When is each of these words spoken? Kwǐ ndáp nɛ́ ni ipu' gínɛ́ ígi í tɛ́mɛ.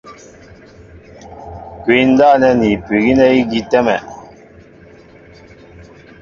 Kwǐ 1.81 1.95
ndáp 2.09 2.33
nɛ́ 2.41 2.51
ni 2.59 2.67
ipu' 2.75 3.01
gínɛ́ 3.03 3.29
ígi 3.39 3.59
í 3.61 3.67
tɛ́mɛ. 3.71 3.95